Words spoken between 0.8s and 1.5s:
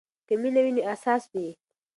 اساس وي.